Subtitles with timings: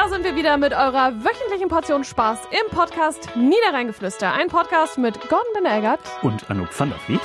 [0.00, 4.32] Da sind wir wieder mit eurer wöchentlichen Portion Spaß im Podcast Niederrheingeflüster.
[4.32, 7.20] Ein Podcast mit Gordon Benegert und Anouk van der Vliet.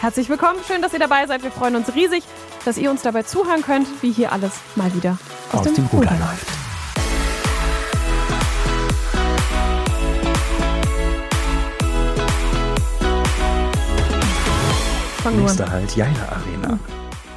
[0.00, 1.44] Herzlich willkommen, schön, dass ihr dabei seid.
[1.44, 2.24] Wir freuen uns riesig,
[2.64, 5.16] dass ihr uns dabei zuhören könnt, wie hier alles mal wieder
[5.52, 6.46] aus, aus dem, dem Ruder läuft.
[15.36, 16.80] Nächster Halt Jaila Arena.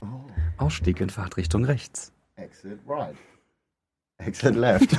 [0.02, 0.64] Oh.
[0.64, 2.12] Ausstieg in Fahrtrichtung rechts.
[2.36, 3.16] Exit right.
[4.20, 4.90] Exit left.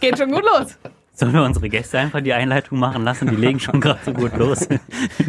[0.00, 0.76] Geht schon gut los.
[1.14, 3.28] Sollen wir unsere Gäste einfach die Einleitung machen lassen?
[3.28, 4.66] Die legen schon gerade so gut los.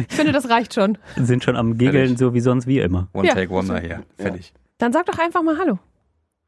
[0.08, 0.98] Ich finde, das reicht schon.
[1.16, 2.18] Sind schon am Giggeln, Fertig.
[2.18, 3.08] so wie sonst wie immer.
[3.12, 3.34] One ja.
[3.34, 4.02] take wonder hier.
[4.16, 4.52] Fertig.
[4.78, 5.78] Dann sag doch einfach mal Hallo.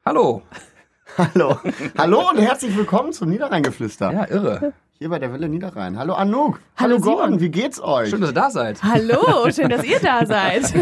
[0.05, 0.42] Hallo.
[1.16, 1.58] Hallo.
[1.96, 4.12] Hallo und herzlich willkommen zum Niederrheingeflüster.
[4.12, 4.72] Ja, irre.
[4.98, 5.98] Hier bei der Welle Niederrhein.
[5.98, 6.59] Hallo Anouk.
[6.77, 8.09] Hallo, Hallo Gordon, wie geht's euch?
[8.09, 8.82] Schön, dass ihr da seid.
[8.82, 10.72] Hallo, schön, dass ihr da seid.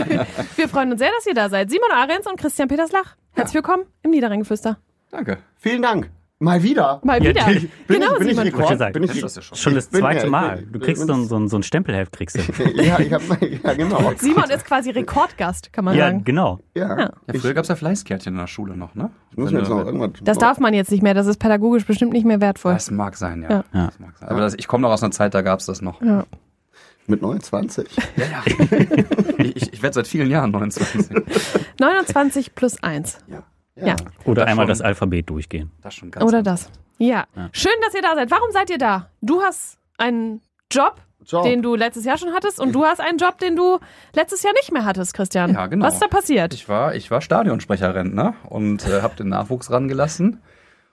[0.57, 1.69] Wir freuen uns sehr, dass ihr da seid.
[1.69, 3.17] Simon Ahrens und Christian Peterslach.
[3.33, 4.79] Herzlich willkommen im Niederrheingeflüster.
[5.11, 5.39] Danke.
[5.57, 6.11] Vielen Dank.
[6.45, 7.01] Mal wieder.
[7.03, 7.41] Mal wieder.
[7.41, 8.79] Ja, bin genau, ich, bin ich Rekord?
[8.79, 10.63] Sagen, bin ich, das schon, schon das zweite Mal.
[10.71, 12.63] Du kriegst so, so, so ein Stempelheft, kriegst du.
[12.83, 14.13] ja, ich hab, ja, genau.
[14.19, 16.25] Simon ist quasi Rekordgast, kann man ja, sagen.
[16.25, 16.61] Genau.
[16.75, 17.11] Ja, genau.
[17.33, 19.11] Ja, früher gab es ja Fleißkärtchen in der Schule noch, ne?
[19.31, 22.13] Ich muss jetzt noch irgendwas das darf man jetzt nicht mehr, das ist pädagogisch bestimmt
[22.13, 22.75] nicht mehr wertvoll.
[22.75, 23.65] Das mag sein, ja.
[23.73, 23.87] ja.
[23.87, 24.29] Das mag sein.
[24.29, 26.03] Aber das, ich komme noch aus einer Zeit, da gab es das noch.
[26.03, 26.25] Ja.
[27.07, 27.89] Mit 29?
[28.17, 28.43] Ja, ja.
[29.39, 31.09] ich, ich werde seit vielen Jahren 29.
[31.81, 33.19] 29 plus 1.
[33.29, 33.43] Ja.
[33.77, 33.97] Ja.
[34.25, 35.71] Oder das einmal schon, das Alphabet durchgehen.
[35.83, 36.71] Das schon ganz Oder das.
[36.99, 37.27] Ja.
[37.35, 37.49] ja.
[37.53, 38.31] Schön, dass ihr da seid.
[38.31, 39.11] Warum seid ihr da?
[39.21, 43.19] Du hast einen Job, Job, den du letztes Jahr schon hattest und du hast einen
[43.19, 43.79] Job, den du
[44.13, 45.55] letztes Jahr nicht mehr hattest, Christian.
[45.55, 45.87] Ja, genau.
[45.87, 46.55] Was ist da passiert?
[46.55, 50.41] Ich war, ich war Stadionsprecherrentner und äh, habe den Nachwuchs rangelassen.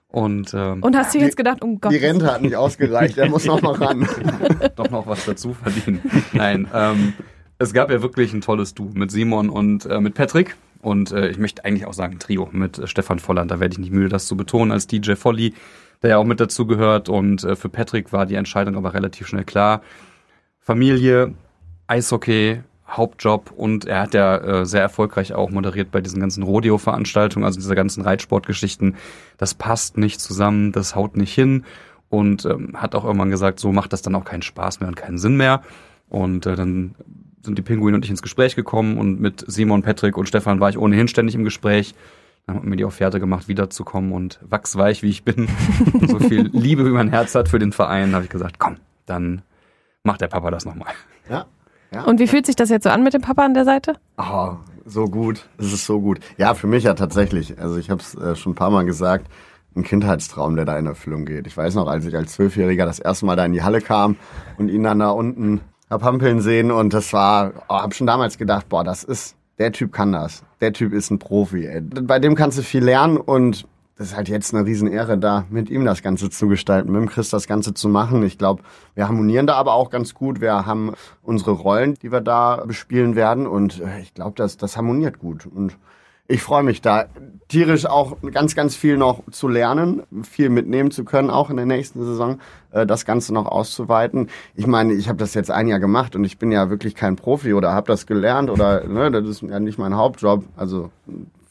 [0.07, 1.91] Und, ähm, und hast du jetzt gedacht, um Gott.
[1.91, 4.07] Die Rente hat nicht ausgereicht, er muss noch mal ran.
[4.75, 6.02] Doch noch was dazu verdienen.
[6.33, 7.13] Nein, ähm,
[7.59, 10.57] es gab ja wirklich ein tolles Du mit Simon und äh, mit Patrick.
[10.81, 13.51] Und äh, ich möchte eigentlich auch sagen Trio mit äh, Stefan Volland.
[13.51, 15.53] Da werde ich nicht müde, das zu betonen als DJ Folly,
[16.01, 17.09] der ja auch mit dazu gehört.
[17.09, 19.81] Und äh, für Patrick war die Entscheidung aber relativ schnell klar.
[20.59, 21.33] Familie,
[21.87, 27.45] Eishockey, Hauptjob und er hat ja äh, sehr erfolgreich auch moderiert bei diesen ganzen Rodeo-Veranstaltungen,
[27.45, 28.95] also diese ganzen Reitsportgeschichten.
[29.37, 31.65] Das passt nicht zusammen, das haut nicht hin
[32.09, 34.95] und ähm, hat auch irgendwann gesagt, so macht das dann auch keinen Spaß mehr und
[34.95, 35.64] keinen Sinn mehr.
[36.09, 36.95] Und äh, dann
[37.43, 40.69] sind die Pinguine und ich ins Gespräch gekommen und mit Simon, Patrick und Stefan war
[40.69, 41.95] ich ohnehin ständig im Gespräch.
[42.47, 45.47] Dann hat mir die Offerte gemacht, wiederzukommen und wachsweich wie ich bin,
[46.07, 49.41] so viel Liebe wie mein Herz hat für den Verein, habe ich gesagt, komm, dann
[50.03, 50.93] macht der Papa das nochmal.
[51.29, 51.45] Ja.
[51.93, 52.03] Ja.
[52.03, 53.97] Und wie fühlt sich das jetzt so an mit dem Papa an der Seite?
[54.17, 54.53] Oh,
[54.85, 55.45] so gut.
[55.58, 56.19] Es ist so gut.
[56.37, 57.59] Ja, für mich ja tatsächlich.
[57.59, 59.27] Also ich habe es äh, schon ein paar Mal gesagt,
[59.75, 61.47] ein Kindheitstraum, der da in Erfüllung geht.
[61.47, 64.15] Ich weiß noch, als ich als Zwölfjähriger das erste Mal da in die Halle kam
[64.58, 68.37] und ihn dann da unten hab Hampeln sehen und das war, oh, hab schon damals
[68.37, 70.43] gedacht, boah, das ist, der Typ kann das.
[70.61, 71.65] Der Typ ist ein Profi.
[71.65, 71.81] Ey.
[71.81, 75.69] Bei dem kannst du viel lernen und das ist halt jetzt eine Riesenehre, da mit
[75.69, 78.23] ihm das Ganze zu gestalten, mit dem Chris das Ganze zu machen.
[78.23, 78.63] Ich glaube,
[78.95, 80.41] wir harmonieren da aber auch ganz gut.
[80.41, 84.77] Wir haben unsere Rollen, die wir da bespielen werden und äh, ich glaube, das, das
[84.77, 85.45] harmoniert gut.
[85.45, 85.77] Und
[86.31, 87.05] ich freue mich da
[87.47, 91.65] tierisch auch ganz, ganz viel noch zu lernen, viel mitnehmen zu können, auch in der
[91.65, 92.39] nächsten Saison,
[92.71, 94.30] äh, das Ganze noch auszuweiten.
[94.55, 97.17] Ich meine, ich habe das jetzt ein Jahr gemacht und ich bin ja wirklich kein
[97.17, 100.45] Profi oder habe das gelernt oder ne, das ist ja nicht mein Hauptjob.
[100.55, 100.91] Also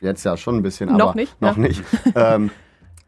[0.01, 1.41] jetzt ja schon ein bisschen, aber noch nicht.
[1.43, 1.63] Noch ja.
[1.63, 1.83] nicht.
[2.15, 2.51] ähm,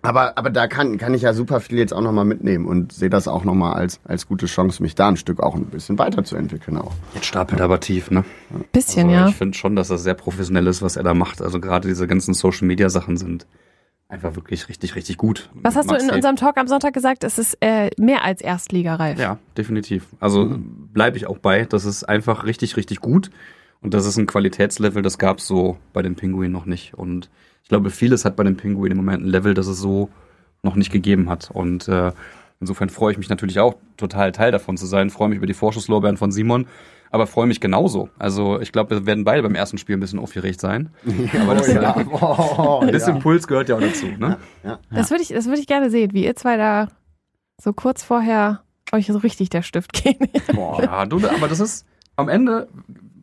[0.03, 3.09] aber, aber da kann, kann ich ja super viel jetzt auch nochmal mitnehmen und sehe
[3.09, 6.77] das auch nochmal als, als gute Chance, mich da ein Stück auch ein bisschen weiterzuentwickeln
[6.77, 6.93] auch.
[7.15, 8.25] Jetzt stapelt er aber tief, ne?
[8.73, 9.29] Bisschen, also ja.
[9.29, 11.41] Ich finde schon, dass das sehr professionell ist, was er da macht.
[11.41, 13.47] Also gerade diese ganzen Social Media Sachen sind
[14.09, 15.51] einfach wirklich richtig, richtig gut.
[15.55, 17.23] Was hast Mag's du in unserem Talk am Sonntag gesagt?
[17.23, 19.19] Es ist äh, mehr als Erstligareif.
[19.19, 20.07] Ja, definitiv.
[20.19, 20.89] Also mhm.
[20.93, 21.65] bleibe ich auch bei.
[21.65, 23.31] Das ist einfach richtig, richtig gut.
[23.81, 26.95] Und das ist ein Qualitätslevel, das gab es so bei den Pinguinen noch nicht.
[26.95, 27.31] Und
[27.63, 30.11] ich glaube, vieles hat bei den Pinguinen im Moment ein Level, das es so
[30.63, 31.51] noch nicht gegeben hat.
[31.53, 32.13] Und äh,
[32.61, 35.55] insofern freue ich mich natürlich auch total Teil davon zu sein, freue mich über die
[35.55, 36.67] Vorschusslorbeeren von Simon,
[37.11, 38.09] aber freue mich genauso.
[38.19, 40.91] Also ich glaube, wir werden beide beim ersten Spiel ein bisschen aufgeregt sein.
[41.05, 41.97] Ja, aber das oh, ja.
[42.21, 43.21] oh, ein bisschen ja.
[43.21, 44.07] Puls gehört ja auch dazu.
[44.07, 44.39] Ne?
[44.65, 46.89] Ja, das würde ich, das ich gerne sehen, wie ihr zwei da
[47.61, 48.63] so kurz vorher
[48.93, 50.29] euch so richtig der Stift gehen.
[50.55, 51.87] Boah, ja, du, aber das ist
[52.17, 52.69] am Ende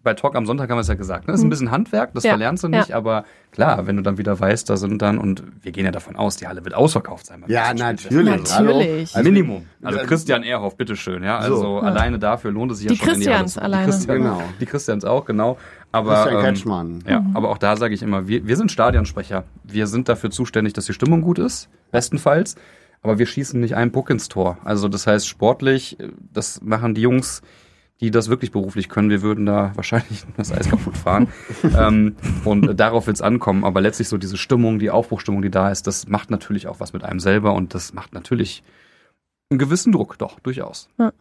[0.03, 1.27] bei Talk am Sonntag haben wir es ja gesagt.
[1.27, 1.33] Ne?
[1.33, 1.49] Das ist ein mhm.
[1.49, 2.31] bisschen Handwerk, das ja.
[2.31, 2.95] verlernst du nicht, ja.
[2.95, 6.15] aber klar, wenn du dann wieder weißt, da sind dann, und wir gehen ja davon
[6.15, 7.43] aus, die Halle wird ausverkauft sein.
[7.47, 8.25] Ja, natürlich.
[8.25, 9.15] natürlich.
[9.15, 9.65] Also, Minimum.
[9.81, 11.37] Also Christian Ehrhoff, bitteschön, ja.
[11.37, 11.79] Also so.
[11.79, 13.85] alleine dafür lohnt es sich die ja schon Christians in die alleine.
[13.85, 14.41] Die Christian, genau.
[14.59, 15.57] Die Christians auch, genau.
[15.91, 17.03] Aber, Christian ähm, Ketschmann.
[17.07, 17.35] Ja, mhm.
[17.35, 19.43] aber auch da sage ich immer, wir, wir sind Stadionsprecher.
[19.63, 22.55] Wir sind dafür zuständig, dass die Stimmung gut ist, bestenfalls.
[23.01, 24.57] Aber wir schießen nicht einen Puck ins Tor.
[24.63, 25.97] Also das heißt, sportlich,
[26.33, 27.41] das machen die Jungs
[28.01, 29.09] die das wirklich beruflich können.
[29.09, 31.27] Wir würden da wahrscheinlich das Eis kaputt fahren.
[31.77, 32.15] ähm,
[32.45, 33.63] und darauf wird es ankommen.
[33.63, 36.93] Aber letztlich so diese Stimmung, die Aufbruchstimmung, die da ist, das macht natürlich auch was
[36.93, 38.63] mit einem selber und das macht natürlich
[39.49, 40.89] einen gewissen Druck, doch, durchaus.
[40.97, 41.11] Ja.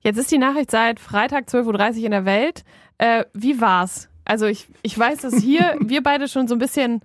[0.00, 2.64] Jetzt ist die Nachricht seit Freitag 12.30 Uhr in der Welt.
[2.98, 4.08] Äh, wie war's?
[4.24, 7.00] Also ich, ich weiß, dass hier wir beide schon so ein bisschen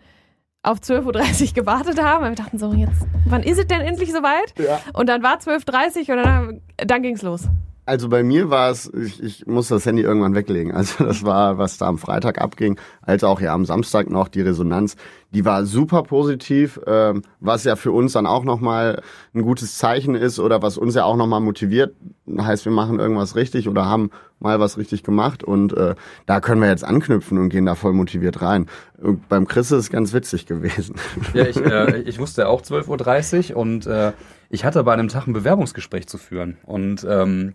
[0.64, 2.26] auf 12.30 Uhr gewartet haben.
[2.26, 4.54] Wir dachten so, jetzt, wann ist es denn endlich soweit?
[4.58, 4.80] Ja.
[4.94, 7.48] Und dann war 12.30 Uhr und dann, dann ging's los.
[7.88, 10.74] Also bei mir war es, ich, ich muss das Handy irgendwann weglegen.
[10.74, 14.42] Also das war, was da am Freitag abging, als auch ja am Samstag noch die
[14.42, 14.98] Resonanz.
[15.34, 19.02] Die war super positiv, ähm, was ja für uns dann auch nochmal
[19.34, 21.96] ein gutes Zeichen ist oder was uns ja auch nochmal motiviert.
[22.38, 25.96] Heißt, wir machen irgendwas richtig oder haben mal was richtig gemacht und äh,
[26.26, 28.68] da können wir jetzt anknüpfen und gehen da voll motiviert rein.
[29.02, 30.96] Und beim Chris ist es ganz witzig gewesen.
[31.34, 34.12] Ja, ich, äh, ich wusste auch 12.30 Uhr und äh,
[34.50, 37.54] ich hatte bei einem Tag ein Bewerbungsgespräch zu führen und ähm,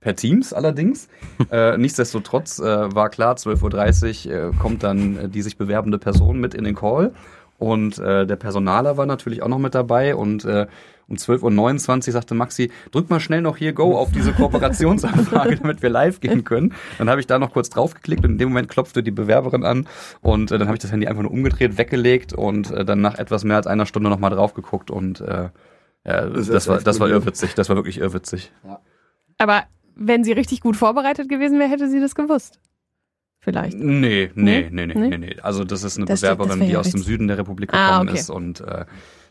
[0.00, 1.08] per Teams allerdings.
[1.50, 6.40] äh, nichtsdestotrotz äh, war klar, 12.30 Uhr äh, kommt dann äh, die sich bewerbende Person
[6.40, 7.12] mit in den Call.
[7.58, 10.66] Und äh, der Personaler war natürlich auch noch mit dabei und äh,
[11.08, 15.82] um 12.29 Uhr sagte Maxi, drück mal schnell noch hier Go auf diese Kooperationsanfrage, damit
[15.82, 16.72] wir live gehen können.
[16.96, 19.86] Dann habe ich da noch kurz draufgeklickt und in dem Moment klopfte die Bewerberin an
[20.22, 23.18] und äh, dann habe ich das Handy einfach nur umgedreht, weggelegt und äh, dann nach
[23.18, 25.50] etwas mehr als einer Stunde nochmal drauf geguckt und äh,
[26.06, 27.54] ja, das, das war, das war irrwitzig.
[27.54, 28.52] Das war wirklich irrwitzig.
[28.64, 28.80] Ja.
[29.38, 29.64] Aber
[29.96, 32.58] wenn sie richtig gut vorbereitet gewesen wäre, hätte sie das gewusst.
[33.40, 33.78] Vielleicht.
[33.78, 35.18] Nee, nee, nee, nee, nee, nee.
[35.18, 35.36] nee.
[35.42, 38.02] Also das ist eine das Bewerberin, steht, die aus dem Süden der Republik gekommen ah,
[38.02, 38.14] okay.
[38.14, 38.84] ist und äh,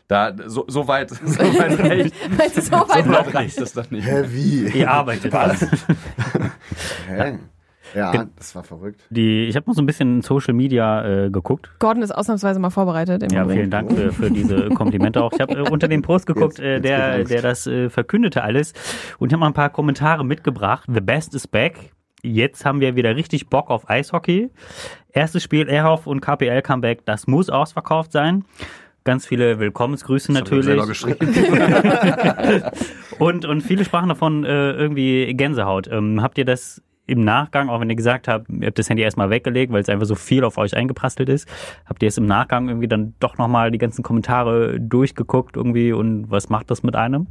[0.08, 2.14] da so, so weit, so weit reicht,
[2.56, 4.04] so weit, so weit reicht das doch nicht.
[4.04, 4.68] Hä, wie?
[4.78, 5.64] Ihr arbeitet alles.
[7.06, 7.38] Hä?
[7.94, 9.00] Ja, das war verrückt.
[9.10, 11.70] Die, ich habe noch so ein bisschen Social Media äh, geguckt.
[11.78, 13.30] Gordon ist ausnahmsweise mal vorbereitet.
[13.32, 13.58] ja, Moment.
[13.58, 15.32] vielen Dank für, für diese Komplimente auch.
[15.32, 18.42] Ich habe äh, unter dem Post geguckt, jetzt, jetzt äh, der, der das äh, verkündete
[18.42, 18.72] alles.
[19.18, 20.88] Und ich habe mal ein paar Kommentare mitgebracht.
[20.92, 21.92] The best is back.
[22.22, 24.50] Jetzt haben wir wieder richtig Bock auf Eishockey.
[25.12, 28.44] Erstes Spiel Erhoff und KPL Comeback, das muss ausverkauft sein.
[29.04, 30.78] Ganz viele Willkommensgrüße das natürlich.
[33.18, 35.88] und, und viele sprachen davon äh, irgendwie Gänsehaut.
[35.88, 39.02] Ähm, habt ihr das im Nachgang, auch wenn ihr gesagt habt, ihr habt das Handy
[39.02, 41.48] erstmal weggelegt, weil es einfach so viel auf euch eingeprasselt ist,
[41.86, 46.30] habt ihr es im Nachgang irgendwie dann doch nochmal die ganzen Kommentare durchgeguckt irgendwie und
[46.30, 47.26] was macht das mit einem?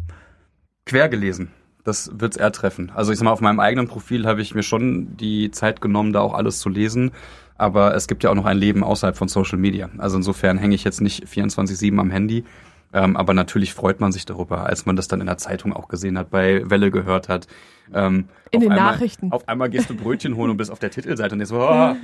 [0.85, 1.51] Quer gelesen.
[1.85, 2.91] Das wird's eher treffen.
[2.93, 6.11] Also ich sag mal, auf meinem eigenen Profil habe ich mir schon die Zeit genommen,
[6.13, 7.11] da auch alles zu lesen.
[7.57, 9.89] Aber es gibt ja auch noch ein Leben außerhalb von Social Media.
[9.97, 12.43] Also insofern hänge ich jetzt nicht 24-7 am Handy.
[12.91, 15.87] Ähm, aber natürlich freut man sich darüber, als man das dann in der Zeitung auch
[15.87, 17.47] gesehen hat, bei Welle gehört hat.
[17.93, 19.31] Ähm, in den einmal, Nachrichten.
[19.31, 21.61] Auf einmal gehst du Brötchen holen und bist auf der Titelseite und denkst so, oh,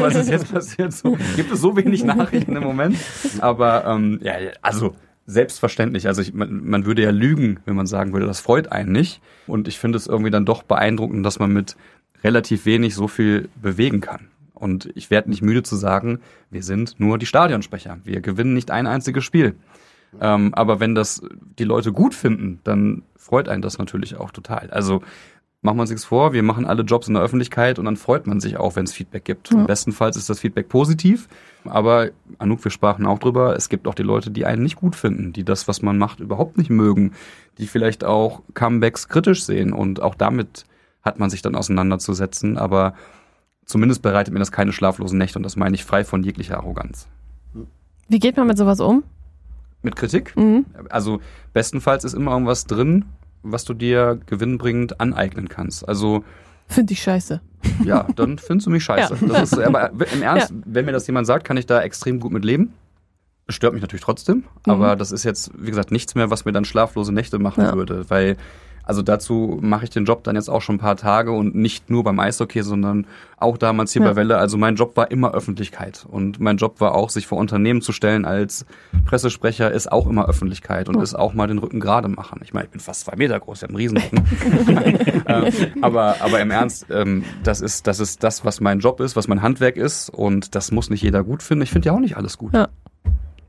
[0.00, 0.92] was ist jetzt passiert?
[0.92, 2.96] So, gibt es so wenig Nachrichten im Moment?
[3.40, 4.94] Aber ähm, ja, also
[5.26, 6.06] selbstverständlich.
[6.06, 9.20] Also ich, man, man würde ja lügen, wenn man sagen würde, das freut einen nicht.
[9.46, 11.76] Und ich finde es irgendwie dann doch beeindruckend, dass man mit
[12.24, 14.28] relativ wenig so viel bewegen kann.
[14.54, 16.20] Und ich werde nicht müde zu sagen,
[16.50, 17.98] wir sind nur die Stadionsprecher.
[18.04, 19.56] Wir gewinnen nicht ein einziges Spiel.
[20.20, 21.22] Ähm, aber wenn das
[21.58, 24.70] die Leute gut finden, dann freut einen das natürlich auch total.
[24.70, 25.02] Also
[25.62, 28.26] machen wir uns nichts vor, wir machen alle Jobs in der Öffentlichkeit und dann freut
[28.26, 29.52] man sich auch, wenn es Feedback gibt.
[29.52, 29.64] Ja.
[29.64, 31.28] Bestenfalls ist das Feedback positiv,
[31.64, 34.96] aber Anouk, wir sprachen auch drüber, es gibt auch die Leute, die einen nicht gut
[34.96, 37.12] finden, die das, was man macht, überhaupt nicht mögen,
[37.58, 40.64] die vielleicht auch Comebacks kritisch sehen und auch damit
[41.02, 42.94] hat man sich dann auseinanderzusetzen, aber
[43.64, 47.06] zumindest bereitet mir das keine schlaflosen Nächte und das meine ich frei von jeglicher Arroganz.
[48.08, 49.04] Wie geht man mit sowas um?
[49.82, 50.36] Mit Kritik?
[50.36, 50.66] Mhm.
[50.88, 51.20] Also
[51.52, 53.04] bestenfalls ist immer irgendwas drin,
[53.42, 55.88] was du dir gewinnbringend aneignen kannst.
[55.88, 56.24] Also
[56.68, 57.40] Finde ich scheiße.
[57.84, 59.18] Ja, dann findest du mich scheiße.
[59.20, 59.26] Ja.
[59.28, 60.56] Das ist, aber im Ernst, ja.
[60.64, 62.72] wenn mir das jemand sagt, kann ich da extrem gut mit leben.
[63.48, 64.72] Stört mich natürlich trotzdem, mhm.
[64.72, 67.74] aber das ist jetzt, wie gesagt, nichts mehr, was mir dann schlaflose Nächte machen ja.
[67.74, 68.36] würde, weil
[68.84, 71.88] also dazu mache ich den Job dann jetzt auch schon ein paar Tage und nicht
[71.90, 73.06] nur beim Eishockey, sondern
[73.38, 74.08] auch damals hier ja.
[74.08, 74.38] bei Welle.
[74.38, 77.92] Also mein Job war immer Öffentlichkeit und mein Job war auch, sich vor Unternehmen zu
[77.92, 78.66] stellen als
[79.04, 81.02] Pressesprecher, ist auch immer Öffentlichkeit und oh.
[81.02, 82.40] ist auch mal den Rücken gerade machen.
[82.42, 85.24] Ich meine, ich bin fast zwei Meter groß, ich habe einen Riesenrücken.
[85.26, 89.16] ähm, aber, aber im Ernst, ähm, das, ist, das ist das, was mein Job ist,
[89.16, 91.62] was mein Handwerk ist und das muss nicht jeder gut finden.
[91.62, 92.52] Ich finde ja auch nicht alles gut.
[92.52, 92.68] Ja.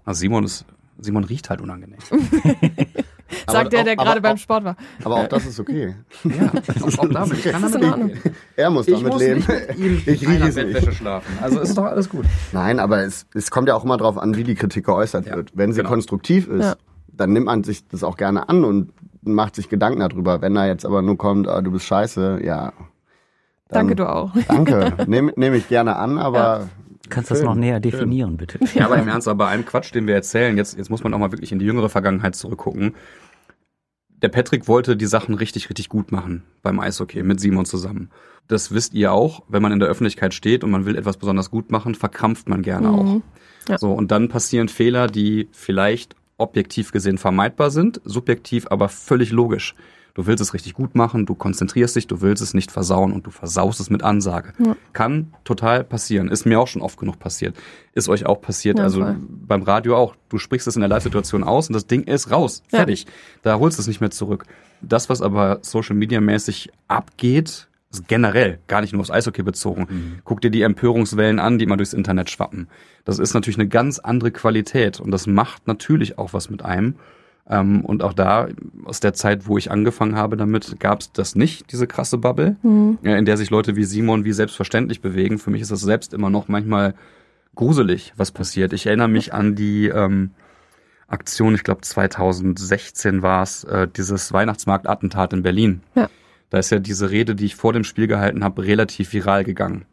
[0.06, 0.66] Also Simon ist
[1.00, 2.00] Simon riecht halt unangenehm.
[3.48, 4.76] Sagt der, der gerade beim Sport war.
[5.04, 5.96] Aber auch das ist okay.
[6.24, 7.46] Ja, auch, auch damit.
[7.46, 8.22] Ich kann damit leben.
[8.56, 9.44] Er muss damit muss leben.
[10.06, 10.94] ich rieche es nicht.
[10.94, 11.38] schlafen.
[11.42, 12.26] Also ist doch alles gut.
[12.52, 15.36] Nein, aber es, es kommt ja auch immer darauf an, wie die Kritik geäußert ja,
[15.36, 15.52] wird.
[15.56, 15.90] Wenn sie genau.
[15.90, 16.76] konstruktiv ist, ja.
[17.08, 20.42] dann nimmt man sich das auch gerne an und macht sich Gedanken darüber.
[20.42, 22.74] Wenn da jetzt aber nur kommt, oh, du bist scheiße, ja.
[23.70, 24.32] danke du auch.
[24.48, 26.70] Danke, nehme nehm ich gerne an, aber ja.
[27.10, 28.60] Kannst du das noch näher definieren, bitte?
[28.74, 31.14] Ja, aber im Ernst, aber bei allem Quatsch, den wir erzählen, jetzt, jetzt muss man
[31.14, 32.96] auch mal wirklich in die jüngere Vergangenheit zurückgucken
[34.24, 38.10] der Patrick wollte die Sachen richtig, richtig gut machen beim Eishockey mit Simon zusammen.
[38.48, 41.52] Das wisst ihr auch, wenn man in der Öffentlichkeit steht und man will etwas besonders
[41.52, 42.96] gut machen, verkrampft man gerne Mhm.
[42.96, 43.22] auch.
[43.70, 43.78] Ja.
[43.78, 49.76] So, und dann passieren Fehler, die vielleicht objektiv gesehen vermeidbar sind, subjektiv aber völlig logisch.
[50.16, 53.26] Du willst es richtig gut machen, du konzentrierst dich, du willst es nicht versauen und
[53.26, 54.54] du versaust es mit Ansage.
[54.64, 54.76] Ja.
[54.94, 56.30] Kann total passieren.
[56.30, 57.56] Ist mir auch schon oft genug passiert.
[57.94, 58.78] Ist euch auch passiert.
[58.78, 59.18] Ja, also voll.
[59.28, 60.16] beim Radio auch.
[60.30, 62.62] Du sprichst es in der Live-Situation aus und das Ding ist raus.
[62.72, 62.80] Ja.
[62.80, 63.08] Fertig.
[63.42, 64.46] Da holst du es nicht mehr zurück.
[64.82, 70.22] Das, was aber Social Media mäßig abgeht, ist generell, gar nicht nur aufs Eishockey bezogen.
[70.26, 72.68] Guck dir die Empörungswellen an, die immer durchs Internet schwappen.
[73.06, 76.96] Das ist natürlich eine ganz andere Qualität und das macht natürlich auch was mit einem.
[77.50, 78.48] Ähm, und auch da,
[78.86, 82.56] aus der Zeit, wo ich angefangen habe damit, gab es das nicht, diese krasse Bubble,
[83.04, 85.40] äh, in der sich Leute wie Simon wie selbstverständlich bewegen.
[85.40, 86.94] Für mich ist das selbst immer noch manchmal
[87.56, 88.74] gruselig, was passiert.
[88.74, 90.32] Ich erinnere mich an die ähm,
[91.08, 95.82] Aktion, ich glaube 2016 war es, äh, dieses Weihnachtsmarktattentat in Berlin.
[95.96, 96.10] Ja.
[96.50, 99.86] Da ist ja diese Rede, die ich vor dem Spiel gehalten habe, relativ viral gegangen.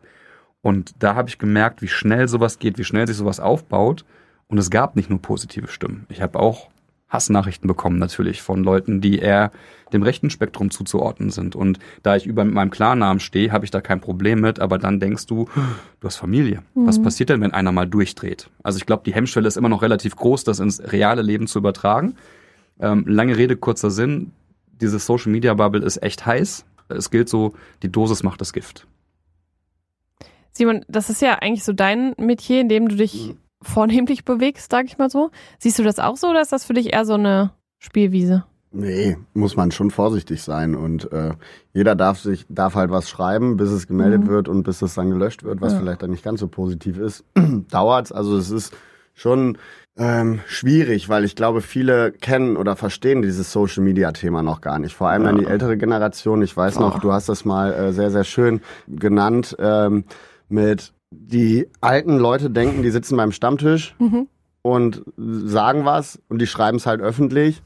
[0.62, 4.04] Und da habe ich gemerkt, wie schnell sowas geht, wie schnell sich sowas aufbaut.
[4.47, 6.07] Und es gab nicht nur positive Stimmen.
[6.11, 6.69] Ich habe auch
[7.11, 9.50] Hassnachrichten bekommen natürlich von Leuten, die eher
[9.93, 11.57] dem rechten Spektrum zuzuordnen sind.
[11.57, 14.61] Und da ich über meinem Klarnamen stehe, habe ich da kein Problem mit.
[14.61, 15.49] Aber dann denkst du,
[16.00, 16.62] du hast Familie.
[16.75, 18.49] Was passiert denn, wenn einer mal durchdreht?
[18.62, 21.59] Also ich glaube, die Hemmschwelle ist immer noch relativ groß, das ins reale Leben zu
[21.59, 22.14] übertragen.
[22.79, 24.31] Ähm, lange Rede, kurzer Sinn.
[24.81, 26.64] Diese Social Media Bubble ist echt heiß.
[26.88, 28.87] Es gilt so, die Dosis macht das Gift.
[30.52, 34.87] Simon, das ist ja eigentlich so dein Metier, in dem du dich vornehmlich bewegst, sag
[34.87, 35.31] ich mal so.
[35.59, 38.45] Siehst du das auch so oder ist das für dich eher so eine Spielwiese?
[38.73, 41.33] Nee, muss man schon vorsichtig sein und äh,
[41.73, 44.29] jeder darf sich darf halt was schreiben, bis es gemeldet Mhm.
[44.29, 45.81] wird und bis es dann gelöscht wird, was Ja.
[45.81, 47.25] vielleicht dann nicht ganz so positiv ist.
[47.71, 48.73] Dauert's, also es ist
[49.12, 49.59] schon
[49.99, 54.79] ähm, schwierig, weil ich glaube, viele kennen oder verstehen dieses Social Media Thema noch gar
[54.79, 54.95] nicht.
[54.95, 56.40] Vor allem dann die ältere Generation.
[56.43, 60.05] Ich weiß noch, du hast das mal äh, sehr sehr schön genannt ähm,
[60.49, 64.29] mit die alten Leute denken, die sitzen beim Stammtisch Mhm.
[64.62, 67.62] und sagen was und die schreiben es halt öffentlich.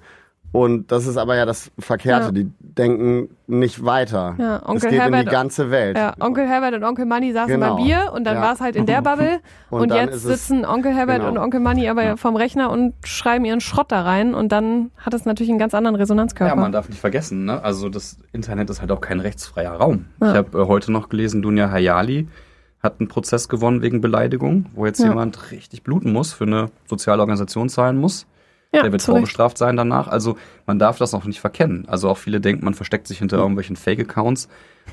[0.52, 2.26] Und das ist aber ja das Verkehrte.
[2.26, 2.30] Ja.
[2.30, 4.36] Die denken nicht weiter.
[4.38, 5.98] Ja, es Onkel geht in Herbert- die ganze Welt.
[5.98, 7.74] Ja, Onkel Herbert und Onkel Manny saßen Genau.
[7.76, 8.42] bei Bier und dann Ja.
[8.42, 11.30] war es halt in der Bubble Und und, jetzt es- sitzen Onkel Herbert genau.
[11.30, 15.12] und Onkel Manny aber vom Rechner und schreiben ihren Schrott da rein und dann hat
[15.12, 16.54] es natürlich einen ganz anderen Resonanzkörper.
[16.54, 17.60] Ja, man darf nicht vergessen, ne?
[17.64, 20.04] Also das Internet ist halt auch kein rechtsfreier Raum.
[20.20, 20.30] Ja.
[20.30, 22.28] Ich habe äh, heute noch gelesen, Dunja Hayali
[22.84, 25.08] hat einen Prozess gewonnen wegen Beleidigung, wo jetzt Ja.
[25.08, 28.26] jemand richtig bluten muss, für eine soziale Organisation zahlen muss.
[28.72, 30.08] ja, Der wird vorbestraft sein danach.
[30.08, 30.36] Also
[30.66, 31.84] man darf das auch nicht verkennen.
[31.88, 34.48] Also auch viele denken, man versteckt sich hinter irgendwelchen Fake-Accounts.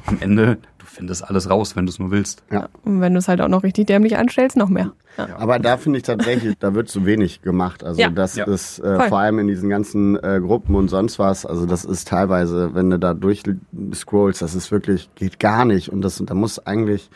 [0.05, 2.43] Am Ende, du findest alles raus, wenn du es nur willst.
[2.83, 4.93] Und wenn du es halt auch noch richtig dämlich anstellst, noch mehr.
[5.17, 5.29] Ja.
[5.38, 7.83] Aber da finde ich tatsächlich, da wird zu wenig gemacht.
[7.83, 8.10] Also Ja.
[8.12, 8.45] das Ja.
[8.45, 11.45] ist äh, vor allem in diesen ganzen äh, Gruppen und sonst was.
[11.48, 15.89] Also das ist teilweise, wenn du da durchscrollst, das ist wirklich geht gar nicht.
[15.89, 17.10] Und das, da muss eigentlich,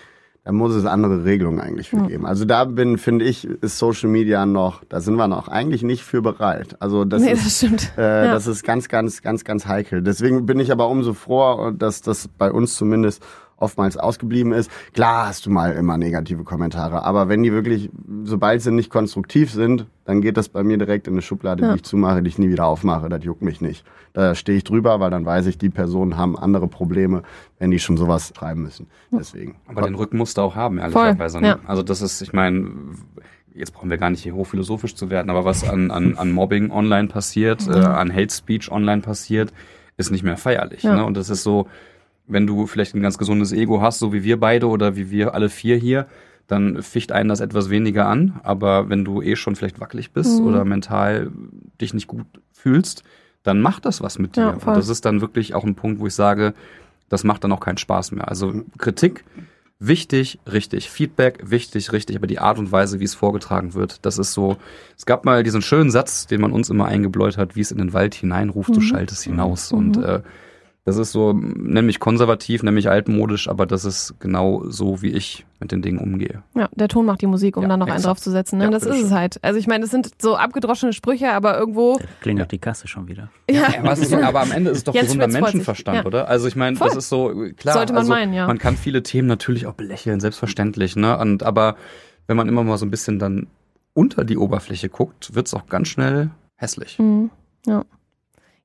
[0.46, 2.28] da muss es andere Regelungen eigentlich für geben.
[2.28, 6.04] Also da bin, finde ich, ist Social Media noch, da sind wir noch eigentlich nicht
[6.04, 6.78] für bereit.
[6.80, 7.92] Also das nee, ist das stimmt.
[7.98, 8.32] Äh, Ja.
[8.32, 10.04] Das ist ganz, ganz, ganz, ganz heikel.
[10.04, 13.24] Deswegen bin ich aber umso froher, dass das bei uns zumindest
[13.66, 14.70] oftmals ausgeblieben ist.
[14.94, 17.90] Klar hast du mal immer negative Kommentare, aber wenn die wirklich,
[18.24, 21.72] sobald sie nicht konstruktiv sind, dann geht das bei mir direkt in eine Schublade, Ja.
[21.72, 23.10] die ich zumache, die ich nie wieder aufmache.
[23.10, 23.84] Das juckt mich nicht.
[24.14, 27.24] Da stehe ich drüber, weil dann weiß ich, die Personen haben andere Probleme,
[27.60, 28.88] wenn die schon sowas schreiben müssen.
[29.12, 29.56] Deswegen.
[29.68, 31.42] Aber den Rücken musst du auch haben, ehrlicherweise.
[31.42, 31.48] Ne?
[31.48, 31.60] ja.
[31.66, 32.70] Also das ist, ich meine,
[33.56, 36.72] jetzt brauchen wir gar nicht hier hochphilosophisch zu werden, aber was an, an, an Mobbing
[36.72, 39.52] online passiert, äh, an Hate Speech online passiert,
[39.98, 40.84] ist nicht mehr feierlich.
[40.84, 40.96] Ja.
[40.96, 41.06] Ne?
[41.06, 41.68] Und das ist so,
[42.28, 45.34] wenn du vielleicht ein ganz gesundes Ego hast, so wie wir beide oder wie wir
[45.34, 46.08] alle vier hier,
[46.48, 48.40] dann ficht einen das etwas weniger an.
[48.44, 50.46] Aber wenn du eh schon vielleicht wackelig bist Mhm.
[50.48, 51.32] oder mental
[51.82, 53.04] dich nicht gut fühlst,
[53.44, 54.42] dann macht das was mit dir.
[54.42, 54.50] Ja.
[54.54, 56.54] Und das ist dann wirklich auch ein Punkt, wo ich sage,
[57.10, 58.28] das macht dann auch keinen Spaß mehr.
[58.28, 59.24] Also Kritik,
[59.80, 60.90] wichtig, richtig.
[60.90, 62.16] Feedback, wichtig, richtig.
[62.16, 64.58] Aber die Art und Weise, wie es vorgetragen wird, das ist so.
[64.98, 67.78] Es gab mal diesen schönen Satz, den man uns immer eingebläut hat, wie es in
[67.78, 69.72] den Wald hineinruft, du schaltest hinaus.
[69.72, 70.22] Und äh,
[70.86, 75.10] das ist so, nenn mich konservativ, nenn mich altmodisch, aber das ist genau so, wie
[75.10, 76.44] ich mit den Dingen umgehe.
[76.56, 78.12] Ja, der Ton macht die Musik, um Ja, dann noch einen exakt.
[78.12, 78.60] draufzusetzen.
[78.60, 78.66] Ne?
[78.66, 79.08] Ja, das ist bitteschön.
[79.08, 79.44] es halt.
[79.44, 82.00] Also ich meine, das sind so abgedroschene Sprüche, aber irgendwo.
[82.22, 83.30] Klingt doch die Kasse schon wieder.
[83.50, 85.28] Ja, Ja, aber, es ist, aber am Ende ist es doch Jens gesunder.
[85.28, 86.06] Menschenverstand, Ja.
[86.06, 86.28] oder?
[86.30, 88.46] Also ich meine, das ist so, klar, Sollte man also meinen, ja.
[88.46, 91.18] man kann viele Themen natürlich auch belächeln, selbstverständlich, ne?
[91.18, 91.78] Und aber
[92.28, 93.48] wenn man immer mal so ein bisschen dann
[93.96, 97.00] unter die Oberfläche guckt, wird's auch ganz schnell hässlich.
[97.00, 97.32] Mhm.
[97.66, 97.84] ja.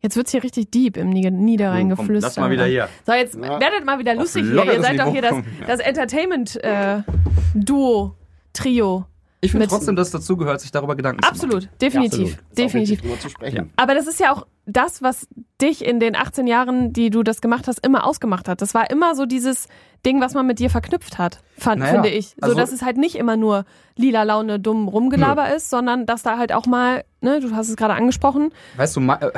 [0.02, 2.36] Jetzt wird's hier richtig deep im Nieder- Niederrhein Komm, geflüstert.
[2.36, 2.88] lass mal wieder hier.
[3.06, 3.60] So, jetzt Ja.
[3.60, 4.64] werdet mal wieder lustig hier.
[4.64, 5.42] Ihr seid doch hier das, ja.
[5.66, 8.14] das Entertainment-Duo,
[8.52, 9.04] Trio.
[9.42, 11.34] Ich finde trotzdem, dass es dazugehört, sich darüber Gedanken zu machen.
[11.34, 12.58] Absolut, definitiv, absolut.
[12.58, 13.20] definitiv.
[13.20, 13.72] Zu sprechen.
[13.76, 15.26] Aber das ist ja auch das, was
[15.62, 18.60] dich in den 18 Jahren, die du das gemacht hast, immer ausgemacht hat.
[18.60, 19.68] Das war immer so dieses
[20.04, 22.28] Ding, was man mit dir verknüpft hat, fand, Naja, finde ich.
[22.30, 23.64] So, also- dass es halt nicht immer nur
[23.96, 27.76] lila Laune, dumm Rumgelaber ist, sondern dass da halt auch mal, ne, du hast es
[27.76, 29.30] gerade angesprochen, Weißt du, äh,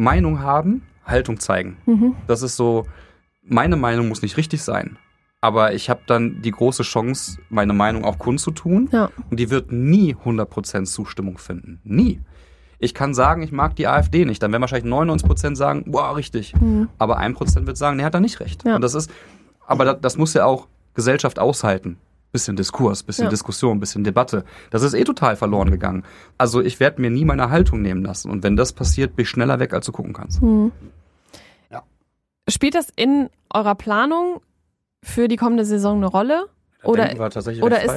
[0.00, 1.76] Meinung haben, Haltung zeigen.
[1.86, 2.16] Mhm.
[2.26, 2.86] Das ist so,
[3.42, 4.98] meine Meinung muss nicht richtig sein.
[5.42, 8.88] Aber ich habe dann die große Chance, meine Meinung auch kundzutun.
[8.92, 9.10] Ja.
[9.30, 11.80] Und die wird nie 100% Zustimmung finden.
[11.84, 12.20] Nie.
[12.78, 14.42] Ich kann sagen, ich mag die AfD nicht.
[14.42, 16.54] Dann werden wahrscheinlich 99% sagen, boah, richtig.
[16.98, 18.64] Aber 1% wird sagen, nee, hat er nicht recht.
[18.64, 18.70] Mhm.
[18.70, 18.76] Ja.
[18.76, 19.10] Und das ist,
[19.66, 21.96] aber das, das muss ja auch Gesellschaft aushalten.
[22.32, 23.30] Bisschen Diskurs, bisschen Ja.
[23.30, 24.44] Diskussion, bisschen Debatte.
[24.70, 26.04] Das ist eh total verloren gegangen.
[26.38, 28.30] Also ich werde mir nie meine Haltung nehmen lassen.
[28.30, 30.40] Und wenn das passiert, bin ich schneller weg, als du gucken kannst.
[32.48, 34.40] spielt das in eurer Planung
[35.02, 36.46] für die kommende Saison eine Rolle?
[36.82, 37.36] Da Oder- Oder ist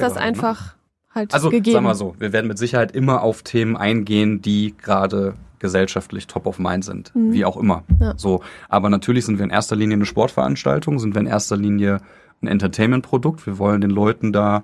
[0.00, 0.20] das gerade, ne?
[0.20, 0.74] einfach
[1.14, 1.74] halt Also, gegeben?
[1.74, 6.46] sagen wir so, wir werden mit Sicherheit immer auf Themen eingehen, die gerade gesellschaftlich top
[6.46, 7.84] of mind sind, wie auch immer.
[7.88, 7.96] Mhm.
[8.00, 8.14] Ja.
[8.18, 12.00] So, aber natürlich sind wir in erster Linie eine Sportveranstaltung, sind wir in erster Linie
[12.44, 13.46] ein Entertainment-Produkt.
[13.46, 14.62] Wir wollen den Leuten da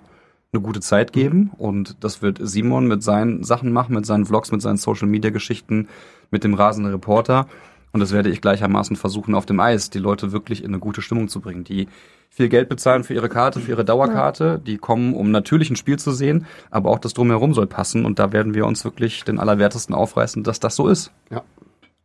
[0.52, 4.50] eine gute Zeit geben und das wird Simon mit seinen Sachen machen, mit seinen Vlogs,
[4.50, 5.88] mit seinen Social-Media-Geschichten,
[6.30, 7.46] mit dem rasenden Reporter.
[7.92, 11.02] Und das werde ich gleichermaßen versuchen, auf dem Eis die Leute wirklich in eine gute
[11.02, 11.88] Stimmung zu bringen, die
[12.28, 15.98] viel Geld bezahlen für ihre Karte, für ihre Dauerkarte, die kommen, um natürlich ein Spiel
[15.98, 19.40] zu sehen, aber auch das Drumherum soll passen und da werden wir uns wirklich den
[19.40, 21.12] Allerwertesten aufreißen, dass das so ist.
[21.30, 21.42] Ja,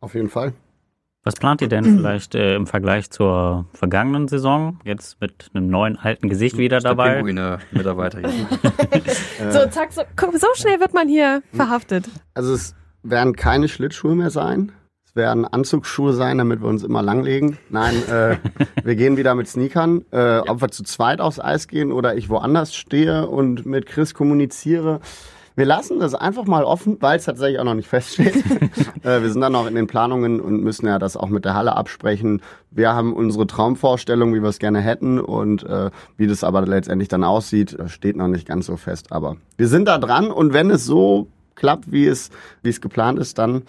[0.00, 0.52] auf jeden Fall.
[1.26, 4.78] Was plant ihr denn vielleicht äh, im Vergleich zur vergangenen Saison?
[4.84, 7.16] Jetzt mit einem neuen alten Gesicht wieder Der dabei.
[7.16, 9.50] Pinguine-Mitarbeiter hier.
[9.50, 12.08] so, zack, so, guck, so schnell wird man hier verhaftet.
[12.34, 14.70] Also es werden keine Schlittschuhe mehr sein.
[15.04, 17.58] Es werden Anzugsschuhe sein, damit wir uns immer langlegen.
[17.70, 18.36] Nein, äh,
[18.84, 20.04] wir gehen wieder mit Sneakern.
[20.12, 24.14] Äh, Ob wir zu zweit aufs Eis gehen oder ich woanders stehe und mit Chris
[24.14, 25.00] kommuniziere.
[25.56, 28.36] Wir lassen das einfach mal offen, weil es tatsächlich auch noch nicht feststeht.
[29.02, 31.54] äh, wir sind dann noch in den Planungen und müssen ja das auch mit der
[31.54, 32.42] Halle absprechen.
[32.70, 37.08] Wir haben unsere Traumvorstellung, wie wir es gerne hätten und äh, wie das aber letztendlich
[37.08, 39.12] dann aussieht, steht noch nicht ganz so fest.
[39.12, 42.28] Aber wir sind da dran und wenn es so klappt, wie es,
[42.62, 43.62] wie es geplant ist, dann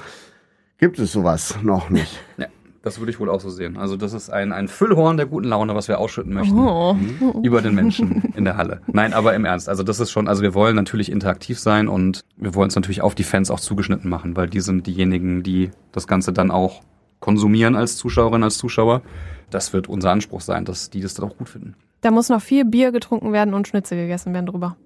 [0.79, 2.19] gibt es sowas noch nicht.
[2.37, 2.47] Ja,
[2.87, 3.77] das würde ich wohl auch so sehen.
[3.77, 6.57] Also das ist ein, ein Füllhorn der guten Laune, was wir ausschütten möchten.
[6.57, 6.95] Oh.
[7.43, 8.81] Über den Menschen in der Halle.
[8.87, 9.67] Nein, aber im Ernst.
[9.67, 13.01] Also das ist schon, also wir wollen natürlich interaktiv sein und wir wollen es natürlich
[13.01, 16.81] auf die Fans auch zugeschnitten machen, weil die sind diejenigen, die das Ganze dann auch
[17.19, 19.01] konsumieren als Zuschauerin, als Zuschauer.
[19.49, 21.75] Das wird unser Anspruch sein, dass die das dann auch gut finden.
[22.01, 24.77] Da muss noch viel Bier getrunken werden und Schnitzel gegessen werden drüber.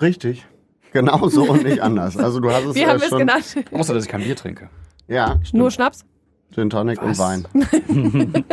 [0.00, 0.46] Richtig.
[0.92, 2.18] Genau so und nicht anders.
[2.18, 3.20] Also du hast es Wie äh, haben wir es schon.
[3.20, 3.44] genannt?
[3.72, 4.68] Außer, dass ich kein Bier trinke.
[5.08, 5.54] Ja, stimmt.
[5.54, 6.04] Nur Schnaps?
[6.54, 7.18] Gin Tonic Was?
[7.18, 7.46] und Wein.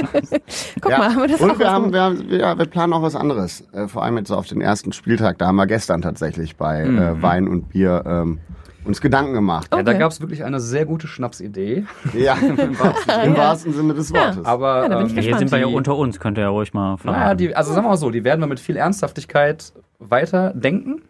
[0.82, 0.98] Guck ja.
[0.98, 3.16] mal, haben wir das und auch wir haben, wir, haben, ja, wir planen auch was
[3.16, 3.68] anderes.
[3.74, 5.38] Äh, vor allem jetzt so auf den ersten Spieltag.
[5.38, 8.40] Da haben wir gestern tatsächlich bei äh, Wein und Bier ähm,
[8.86, 9.68] uns Gedanken gemacht.
[9.74, 10.00] Ja, da Okay.
[10.00, 11.86] gab es wirklich eine sehr gute Schnapsidee.
[12.14, 14.46] Ja, im wahrsten, im wahrsten Sinne des Wortes.
[14.46, 16.74] Aber Ja, bin ich ähm, Hier sind wir ja unter uns, könnt ihr ja ruhig
[16.74, 17.20] mal verraten.
[17.20, 21.02] Naja, die, also sagen wir mal so, die werden wir mit viel Ernsthaftigkeit weiterdenken.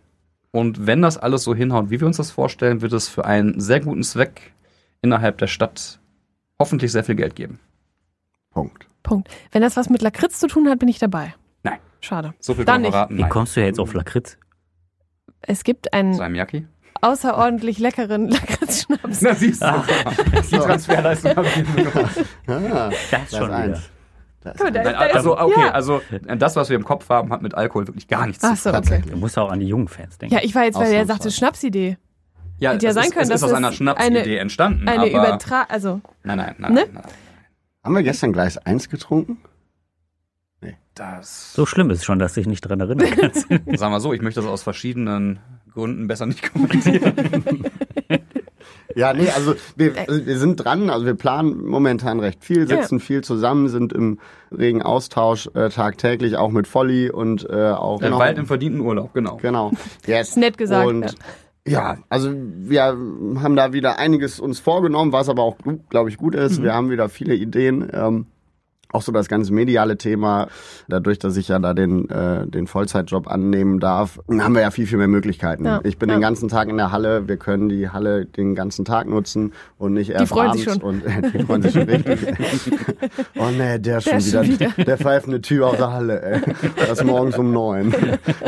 [0.51, 3.59] Und wenn das alles so hinhaut, wie wir uns das vorstellen, wird es für einen
[3.59, 4.51] sehr guten Zweck
[5.01, 5.98] innerhalb der Stadt
[6.59, 7.59] hoffentlich sehr viel Geld geben.
[8.51, 8.87] Punkt.
[9.03, 9.29] Punkt.
[9.51, 11.33] Wenn das was mit Lakritz zu tun hat, bin ich dabei.
[11.63, 11.79] Nein.
[12.01, 12.33] Schade.
[12.39, 13.17] So viel Dann verraten.
[13.17, 14.37] Wie kommst du jetzt auf Lakritz?
[15.41, 16.67] Es gibt einen Zu einem Yaki?
[17.01, 19.21] außerordentlich leckeren Lakritzschnaps.
[19.21, 19.83] Na, siehst du.
[20.51, 22.25] Die Transferleistung habe ich nicht gemacht.
[22.47, 23.79] Ah, Das ist schon eins.
[24.41, 25.71] Das da- da ist- Also, okay, ja.
[25.71, 26.01] also
[26.37, 28.71] das, was wir im Kopf haben, hat mit Alkohol wirklich gar nichts Ach zu so,
[28.71, 28.79] tun.
[28.79, 29.01] okay.
[29.09, 30.35] Du musst auch an die jungen Fans denken.
[30.35, 31.31] Ja, ich war jetzt, weil er sagte.
[31.31, 31.97] Schnapsidee.
[32.59, 34.37] Ja, Hätte ja es sein ist, können, es dass ist aus es einer Schnapsidee eine-
[34.39, 34.87] entstanden.
[34.87, 35.63] Eine aber Übertra...
[35.69, 36.73] Also, Nein, nein, nein.
[36.73, 36.81] Ne?
[36.85, 37.03] nein, nein.
[37.83, 39.37] Haben wir gestern Gleis 1 getrunken?
[40.95, 43.47] Das, So schlimm ist schon, dass du dich nicht dran erinnern kannst.
[43.49, 45.39] sagen wir so, ich möchte das aus verschiedenen
[45.73, 47.13] Gründen besser nicht kommentieren.
[48.95, 52.99] Ja, nee, also wir, also wir sind dran, also wir planen momentan recht viel, sitzen
[52.99, 54.19] viel zusammen, sind im
[54.51, 59.13] regen Austausch äh, tagtäglich, auch mit Volli und äh, auch noch, Wald im verdienten Urlaub,
[59.13, 59.37] genau.
[59.37, 59.71] Genau.
[60.05, 60.29] Yes.
[60.31, 61.11] Ist nett gesagt, Und ja.
[62.09, 65.57] Also wir haben da wieder einiges uns vorgenommen, was aber auch,
[65.89, 66.61] glaube ich, gut ist.
[66.63, 67.89] Wir haben wieder viele Ideen.
[67.93, 68.25] Ähm,
[68.91, 70.47] auch so das ganze mediale Thema,
[70.87, 74.87] dadurch, dass ich ja da den, äh, den Vollzeitjob annehmen darf, haben wir ja viel,
[74.87, 75.65] viel mehr Möglichkeiten.
[75.65, 76.15] Ja, Ich bin ja.
[76.15, 79.93] den ganzen Tag in der Halle, wir können die Halle den ganzen Tag nutzen und
[79.93, 80.77] nicht erst abends.
[80.77, 82.19] Und äh, die freuen sich schon richtig.
[83.37, 86.41] oh nee, der, schon, ist schon wieder, der pfeifende Tür aus der Halle, ey.
[86.75, 87.93] Das ist morgens um neun.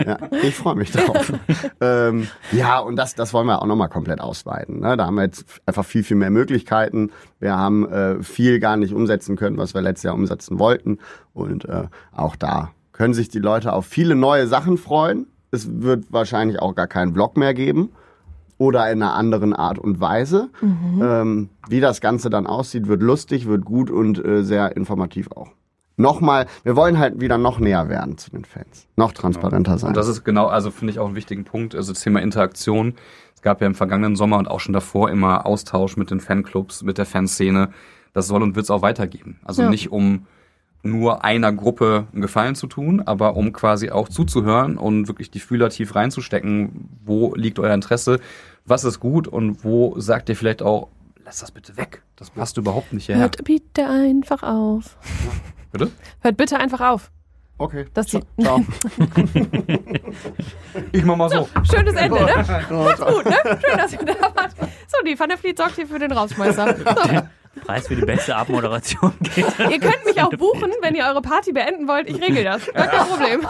[0.05, 1.31] Ja, ich freue mich drauf.
[1.79, 4.79] ähm, ja, und das, das wollen wir auch nochmal komplett ausweiten.
[4.79, 4.97] Ne?
[4.97, 7.11] Da haben wir jetzt einfach viel, viel mehr Möglichkeiten.
[7.39, 10.99] Wir haben äh, viel gar nicht umsetzen können, was wir letztes Jahr umsetzen wollten.
[11.33, 15.27] Und äh, auch da können sich die Leute auf viele neue Sachen freuen.
[15.51, 17.89] Es wird wahrscheinlich auch gar keinen Vlog mehr geben.
[18.61, 20.49] oder in einer anderen Art und Weise.
[21.01, 25.49] Ähm, wie das Ganze dann aussieht, wird lustig, wird gut und äh, sehr informativ auch.
[25.97, 28.87] Nochmal, wir wollen halt wieder noch näher werden zu den Fans.
[28.97, 29.89] Noch transparenter sein.
[29.89, 32.93] Und das ist genau, also finde ich auch einen wichtigen Punkt, also das Thema Interaktion.
[33.35, 36.83] Es gab ja im vergangenen Sommer und auch schon davor immer Austausch mit den Fanclubs,
[36.83, 37.69] mit der Fanszene.
[38.13, 39.39] Das soll und wird es auch weitergeben.
[39.43, 39.69] Also Ja.
[39.69, 40.25] nicht um
[40.83, 45.39] nur einer Gruppe einen Gefallen zu tun, aber um quasi auch zuzuhören und wirklich die
[45.39, 46.89] Fühler tief reinzustecken.
[47.05, 48.19] Wo liegt euer Interesse?
[48.65, 50.87] Was ist gut und wo sagt ihr vielleicht auch,
[51.23, 52.01] lass das bitte weg.
[52.15, 53.21] Das passt überhaupt nicht hierher.
[53.23, 54.97] Hört bitte einfach auf.
[55.71, 55.91] Bitte?
[56.21, 57.11] Hört bitte einfach auf.
[57.59, 57.85] okay.
[57.93, 58.21] Das ciao.
[58.39, 58.65] ciao.
[60.91, 61.47] Ich mach mal so.
[61.63, 62.43] Schönes Ende, ne?
[62.95, 63.13] Ciao.
[63.13, 63.35] Gut, ne?
[63.43, 64.55] Schön, dass ihr da wart.
[64.87, 66.75] So, die Van der Vliet sorgt hier für den Rausschmeißer.
[66.77, 66.83] So,
[67.65, 69.45] Preis für die beste Abmoderation geht.
[69.59, 72.09] ihr könnt mich auch buchen, wenn ihr eure Party beenden wollt.
[72.09, 72.65] Ich regel das.
[72.73, 73.47] Gar kein Problem.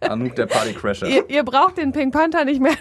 [0.00, 1.06] Anouk, der Partycrasher.
[1.06, 2.72] Ihr, ihr braucht den Pink Panther nicht mehr.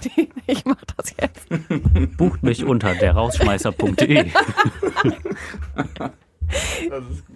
[0.48, 2.18] Ich mach das jetzt.
[2.18, 4.32] Bucht mich unter derrausschmeißer.de.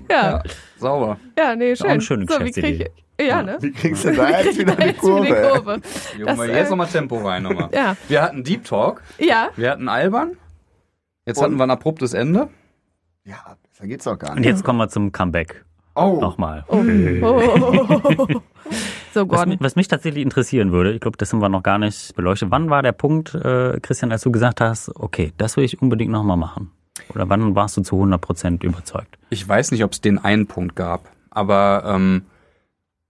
[0.09, 0.43] Ja,
[0.77, 1.17] Sauber.
[1.37, 2.01] ja, nee, auch eine schön.
[2.01, 3.57] schöne so, wie krieg ich, ja, ne?
[3.59, 5.49] Wie kriegst du da jetzt wieder die jetzt wieder Kurve?
[5.51, 5.81] Kurve.
[6.17, 7.69] Junge, Das, jetzt äh, nochmal Tempo rein nochmal.
[7.73, 9.49] Ja, Wir hatten Deep Talk, ja.
[9.55, 10.37] wir hatten Albern,
[11.25, 11.43] jetzt Und?
[11.45, 12.49] hatten wir ein abruptes Ende.
[13.29, 14.47] Ja, besser geht's doch gar Und nicht.
[14.47, 15.63] jetzt kommen wir zum Comeback.
[15.95, 16.65] Oh, Nochmal.
[16.67, 16.83] Oh.
[19.11, 19.49] So, Was, Gordon.
[19.49, 22.51] mich- was mich tatsächlich interessieren würde, ich glaube, das haben wir noch gar nicht beleuchtet.
[22.51, 26.11] Wann war der Punkt, äh, Christian, als du gesagt hast, okay, das will ich unbedingt
[26.11, 26.69] nochmal machen?
[27.15, 29.17] Oder wann warst du zu 100% überzeugt?
[29.31, 32.25] Ich weiß nicht, ob es den einen Punkt gab, aber ähm,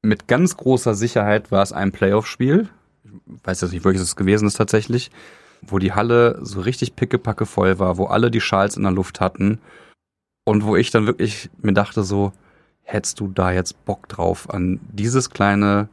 [0.01, 2.69] mit ganz großer Sicherheit war es ein Playoff-Spiel.
[3.03, 3.11] Ich
[3.45, 5.11] weiß jetzt nicht, welches es gewesen ist tatsächlich,
[5.61, 9.19] wo die Halle so richtig pickepacke voll war, wo alle die Schals in der Luft
[9.19, 9.59] hatten
[10.49, 12.31] und wo ich dann wirklich mir dachte so,
[12.81, 15.89] hättest du da jetzt Bock drauf, an dieses kleine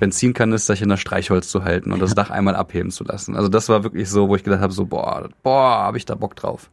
[0.00, 3.36] Benzinkanisterchen das Streichholz zu halten und das Dach einmal abheben zu lassen.
[3.36, 6.16] Also das war wirklich so, wo ich gedacht habe, so, boah, boah, habe ich da
[6.16, 6.68] Bock drauf.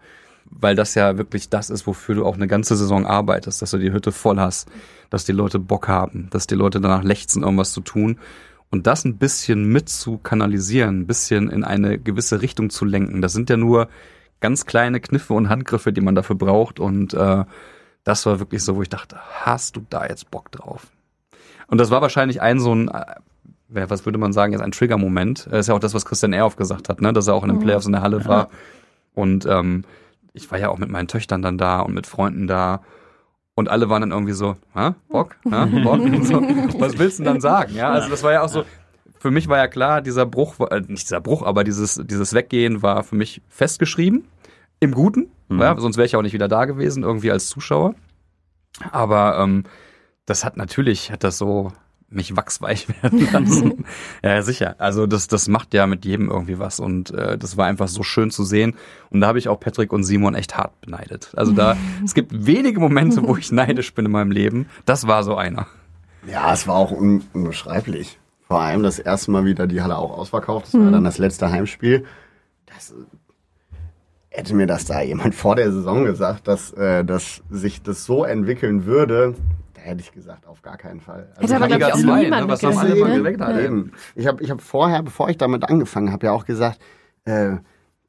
[0.45, 3.77] Weil das ja wirklich das ist, wofür du auch eine ganze Saison arbeitest, dass du
[3.77, 4.67] die Hütte voll hast,
[5.11, 8.17] dass die Leute Bock haben, dass die Leute danach lechzen, irgendwas zu tun.
[8.71, 13.21] Und das ein bisschen mit zu kanalisieren, ein bisschen in eine gewisse Richtung zu lenken.
[13.21, 13.87] Das sind ja nur
[14.43, 16.77] ganz kleine Kniffe und Handgriffe, die man dafür braucht.
[16.77, 17.45] Und äh,
[18.03, 20.87] das war wirklich so, wo ich dachte, hast du da jetzt Bock drauf?
[21.67, 23.05] Und das war wahrscheinlich ein so ein, äh,
[23.69, 25.47] was würde man sagen, jetzt ein Trigger-Moment.
[25.49, 27.13] Das ist ja auch das, was Christian Ehrhoff gesagt hat, ne?
[27.13, 28.49] dass er auch in den Playoffs in der Halle war.
[29.13, 29.85] Und ähm,
[30.33, 32.81] ich war ja auch mit meinen Töchtern dann da und mit Freunden da.
[33.55, 34.91] Und alle waren dann irgendwie so, Hä?
[35.07, 35.37] Bock?
[35.45, 35.83] Hä?
[35.83, 36.01] Bock?
[36.01, 36.41] Und so,
[36.79, 37.75] was willst du denn dann sagen?
[37.75, 38.65] Ja, also das war ja auch so,
[39.19, 42.81] für mich war ja klar, dieser Bruch, äh, nicht dieser Bruch, aber dieses, dieses Weggehen
[42.81, 44.25] war für mich festgeschrieben.
[44.83, 45.59] Im Guten, Mhm.
[45.59, 47.95] ja, sonst wäre ich auch nicht wieder da gewesen, irgendwie als Zuschauer.
[48.91, 49.63] Aber ähm,
[50.25, 51.71] das hat natürlich, hat das so
[52.09, 53.85] mich wachsweich werden lassen.
[54.23, 54.75] ja, sicher.
[54.77, 58.03] Also das, das macht ja mit jedem irgendwie was und äh, das war einfach so
[58.03, 58.75] schön zu sehen.
[59.09, 61.31] Und da habe ich auch Patrick und Simon echt hart beneidet.
[61.35, 64.67] Also da, es gibt wenige Momente, wo ich neidisch bin in meinem Leben.
[64.85, 65.67] Das war so einer.
[66.27, 68.19] Ja, es war auch un unbeschreiblich.
[68.47, 70.67] Vor allem das erste Mal wieder die Halle auch ausverkauft.
[70.67, 72.05] Das war dann das letzte Heimspiel.
[72.67, 72.93] Das,
[74.33, 78.25] hätte mir das da jemand vor der Saison gesagt, dass, äh, dass sich das so
[78.25, 79.35] entwickeln würde,
[79.75, 81.29] da hätte ich gesagt, auf gar keinen Fall.
[81.35, 82.51] Also Hätte aber, ich glaube ich, hab auch niemand ne?
[82.51, 83.39] Was haben alle mal geweckt?
[83.39, 83.59] Ja.
[83.59, 83.91] Eben.
[84.15, 86.79] Ich habe ich hab vorher, bevor ich damit angefangen habe, ja auch gesagt,
[87.25, 87.57] äh,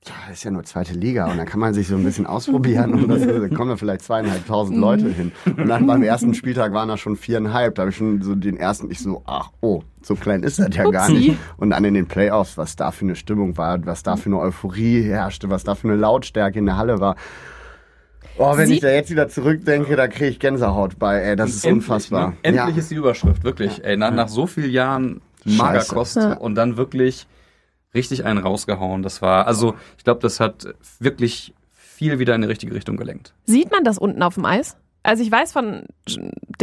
[0.07, 2.27] ja, das ist ja nur zweite Liga und da kann man sich so ein bisschen
[2.27, 5.33] ausprobieren und das, da kommen da vielleicht zweieinhalbtausend Leute hin.
[5.47, 7.75] Und dann beim ersten Spieltag waren da schon viereinhalb.
[7.77, 10.75] Da habe ich schon so den ersten, ich so, ach, oh, so klein ist das
[10.77, 11.13] ja gar Upsi.
[11.29, 11.39] nicht.
[11.57, 14.39] Und dann in den Playoffs, was da für eine Stimmung war, was da für eine
[14.41, 17.17] Euphorie herrschte, was da für eine Lautstärke in der Halle war.
[18.37, 21.21] Oh, wenn Sie- ich da jetzt wieder zurückdenke, da kriege ich Gänsehaut bei.
[21.21, 22.31] Ey, das ist unfassbar.
[22.31, 22.37] Ne?
[22.43, 22.81] Endlich ja.
[22.81, 23.83] ist die Überschrift, wirklich.
[23.85, 26.33] Ey, nach, nach so vielen Jahren Magerkost Ja.
[26.35, 27.27] und dann wirklich
[27.95, 29.03] richtig einen rausgehauen.
[29.03, 30.67] Das war, also ich glaube, das hat
[30.99, 33.35] wirklich viel wieder in die richtige Richtung gelenkt.
[33.45, 34.77] Sieht man das unten auf dem Eis?
[35.07, 35.83] Also ich weiß von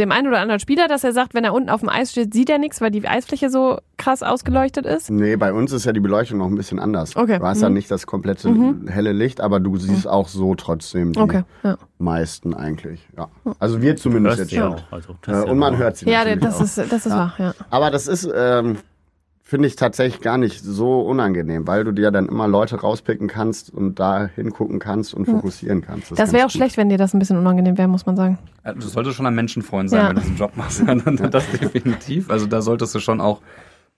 [0.00, 2.34] dem einen oder anderen Spieler, dass er sagt, wenn er unten auf dem Eis steht,
[2.34, 5.10] sieht er nichts, weil die Eisfläche so krass ausgeleuchtet ist.
[5.12, 7.14] Nee, bei uns ist ja die Beleuchtung noch ein bisschen anders.
[7.14, 7.38] Okay.
[7.38, 7.74] Du hast ja Mhm.
[7.76, 8.52] nicht das komplette
[8.88, 11.76] helle Licht, aber du siehst auch so trotzdem die Okay, ja.
[11.98, 13.06] meisten eigentlich.
[13.16, 13.28] Ja.
[13.60, 14.74] Also wir zumindest jetzt schon.
[14.74, 14.82] auch.
[14.90, 16.62] Also, Äh, ja und man hört sie Ja, das auch.
[16.62, 17.16] ist, das ist Ja.
[17.16, 17.54] wahr, ja.
[17.70, 18.78] Aber das ist, ähm,
[19.52, 23.68] finde ich tatsächlich gar nicht so unangenehm, weil du dir dann immer Leute rauspicken kannst
[23.68, 26.10] und da hingucken kannst und fokussieren kannst.
[26.10, 26.52] ist Das wäre auch gut.
[26.52, 28.38] schlecht, wenn dir das ein bisschen unangenehm wäre, muss man sagen.
[28.64, 30.08] Du solltest schon ein Menschenfreund sein, Ja.
[30.08, 30.82] wenn du diesen Job machst.
[31.30, 32.30] das definitiv.
[32.30, 33.42] Also da solltest du schon auch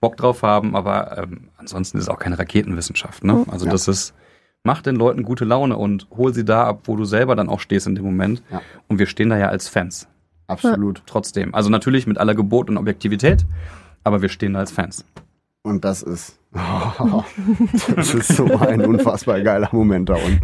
[0.01, 3.23] Bock drauf haben, aber ähm, ansonsten ist es auch keine Raketenwissenschaft.
[3.23, 3.45] Ne?
[3.49, 3.71] Also Ja.
[3.71, 4.13] das ist,
[4.65, 7.61] mach den Leuten gute Laune und hol sie da ab, wo du selber dann auch
[7.61, 8.43] stehst in dem Moment.
[8.51, 8.61] Ja.
[8.89, 10.09] Und wir stehen da ja als Fans.
[10.47, 11.01] Absolut.
[11.05, 11.55] Trotzdem.
[11.55, 13.45] Also natürlich mit aller Gebot und Objektivität,
[14.03, 15.05] aber wir stehen da als Fans.
[15.65, 16.37] Und das ist,
[17.95, 20.41] das ist so ein unfassbar geiler Moment da unten.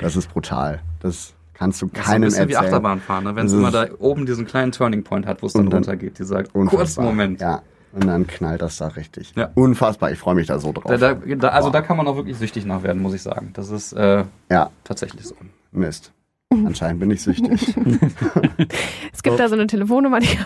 [0.00, 0.80] Das ist brutal.
[0.98, 2.72] Das kannst du Das ist ein keinem bisschen wie erzählen.
[2.72, 3.36] Achterbahn fahren, ne?
[3.36, 5.74] wenn es Das immer da oben diesen kleinen Turning Point hat, wo es dann dann-
[5.84, 6.18] runtergeht.
[6.18, 6.68] Dieser Unfassbar.
[6.80, 7.40] kurzen Moment.
[7.40, 7.62] Ja.
[7.92, 9.32] Und dann knallt das da richtig.
[9.36, 9.50] Ja.
[9.54, 10.10] Unfassbar.
[10.10, 10.86] Ich freue mich da so drauf.
[10.88, 11.74] Da, da, da, also Boah.
[11.74, 13.50] da kann man auch wirklich süchtig nach werden, muss ich sagen.
[13.52, 15.36] Das ist äh, ja, tatsächlich so.
[15.70, 16.10] Mist.
[16.50, 17.76] Anscheinend bin ich süchtig.
[19.12, 20.26] Es gibt da so eine Telefonnummer, die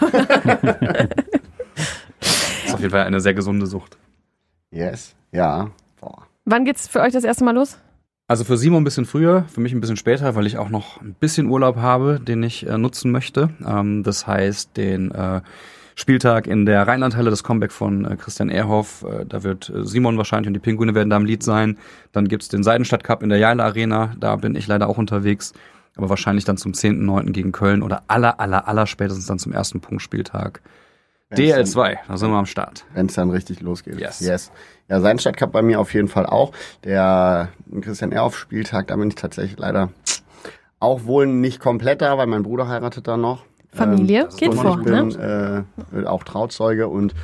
[2.66, 3.96] ist auf jeden Fall eine sehr gesunde Sucht.
[4.70, 5.14] Yes.
[5.32, 5.70] Ja.
[6.00, 6.26] Boah.
[6.44, 7.78] Wann geht's für euch das erste Mal los?
[8.26, 11.00] Also für Simon ein bisschen früher, für mich ein bisschen später, weil ich auch noch
[11.00, 13.48] ein bisschen Urlaub habe, den ich äh, nutzen möchte.
[13.66, 15.40] Ähm, das heißt, den äh,
[15.94, 20.18] Spieltag in der Rheinlandhalle, das Comeback von äh, Christian Ehrhoff, äh, da wird äh, Simon
[20.18, 21.78] wahrscheinlich und die Pinguine werden da am Lied sein.
[22.12, 25.54] Dann gibt's den Seidenstadt Cup in der Jaila Arena, da bin ich leider auch unterwegs.
[25.96, 27.32] Aber wahrscheinlich dann zum 10.9.
[27.32, 30.60] gegen Köln oder aller, aller, aller spätestens dann zum ersten Punktspieltag.
[31.32, 32.84] DL2, da sind wir am Start.
[32.94, 33.98] Wenn es dann richtig losgeht.
[34.00, 34.20] Yes.
[34.20, 34.50] yes.
[34.88, 36.52] Ja, sein Stadtcup bei mir auf jeden Fall auch.
[36.84, 37.48] Der
[37.82, 39.90] Christian Ehrhoff Spieltag, da bin ich tatsächlich leider
[40.80, 43.44] auch wohl nicht komplett da, weil mein Bruder heiratet da noch.
[43.72, 45.64] Familie ist geht vor, ich ne?
[45.90, 47.14] bin äh, auch Trauzeuge und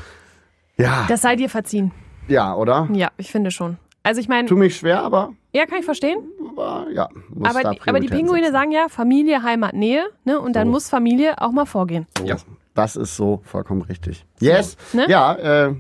[0.76, 1.92] ja, Das sei dir verziehen.
[2.28, 2.88] ja, oder?
[2.92, 3.78] Ja, ich finde schon.
[4.02, 6.18] Also ich meine, Tu mich schwer, aber, ja, kann ich verstehen.
[6.50, 7.08] aber ja.
[7.30, 8.52] Muss Aber, aber die Pinguine setzen.
[8.52, 10.38] sagen ja Familie, Heimat, Nähe, ne?
[10.38, 10.72] Und dann So.
[10.72, 12.06] muss Familie auch mal vorgehen.
[12.22, 12.36] Ja.
[12.74, 14.26] Das ist so vollkommen richtig.
[14.40, 14.76] Yes.
[14.92, 15.06] Ne?
[15.08, 15.74] Ja, äh,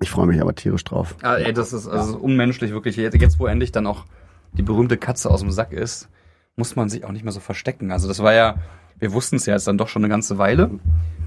[0.00, 1.16] ich freue mich aber tierisch drauf.
[1.22, 2.96] Ah, ey, das ist also unmenschlich, wirklich.
[2.96, 4.04] Jetzt, jetzt, wo endlich dann auch
[4.52, 6.08] die berühmte Katze aus dem Sack ist,
[6.56, 7.90] muss man sich auch nicht mehr so verstecken.
[7.92, 8.56] Also das war ja,
[8.98, 10.70] wir wussten es ja jetzt dann doch schon eine ganze Weile,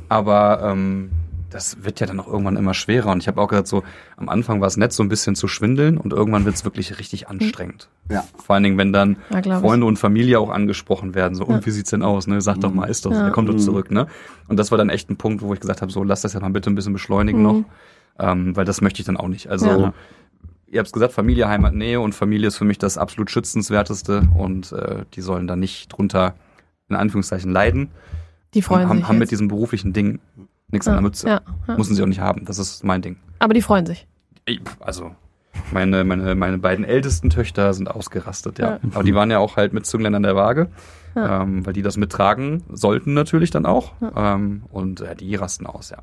[0.09, 1.11] aber ähm,
[1.55, 3.11] das wird ja dann auch irgendwann immer schwerer.
[3.11, 3.83] Und ich habe auch gesagt, so
[4.17, 6.99] am Anfang war es nett, so ein bisschen zu schwindeln und irgendwann wird es wirklich
[6.99, 7.87] richtig anstrengend.
[8.11, 8.25] Ja.
[8.45, 9.61] Vor allen Dingen, wenn dann Ja, glaub ich.
[9.61, 12.41] Freunde und Familie auch angesprochen werden, so, und wie sieht's denn aus, ne?
[12.41, 13.23] Sag doch mal, ist doch, Ja.
[13.23, 14.07] der kommt doch zurück, ne?
[14.49, 16.41] Und das war dann echt ein Punkt, wo ich gesagt habe, so, lass das ja
[16.41, 17.63] mal bitte ein bisschen beschleunigen noch,
[18.19, 19.47] ähm, weil das möchte ich dann auch nicht.
[19.47, 19.93] Also, Ja.
[20.67, 24.27] ihr habt es gesagt, Familie, Heimat, Nähe und Familie ist für mich das absolut schützenswerteste
[24.37, 26.35] und äh, die sollen da nicht drunter,
[26.89, 27.91] in Anführungszeichen, leiden.
[28.53, 29.07] Die freuen und haben, sich.
[29.09, 29.31] haben mit jetzt.
[29.31, 30.19] diesem beruflichen Ding
[30.75, 31.27] nichts an ja, der Mütze.
[31.27, 31.77] ja, ja.
[31.77, 32.45] Müssen sie auch nicht haben.
[32.45, 33.17] Das ist mein Ding.
[33.39, 34.07] Aber die freuen sich.
[34.45, 35.11] Ich- Also,
[35.71, 38.71] meine, meine, meine beiden ältesten Töchter sind ausgerastet, ja.
[38.71, 38.79] Ja.
[38.93, 40.67] Aber die waren ja auch halt mit Zünglein an der Waage,
[41.15, 41.41] Ja.
[41.43, 43.93] ähm, weil die das mittragen sollten natürlich dann auch.
[44.15, 45.97] Ähm, und äh, die rasten aus, ja.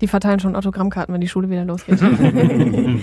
[0.00, 2.00] Die verteilen schon Autogrammkarten, wenn die Schule wieder losgeht.
[2.02, 3.00] Ey,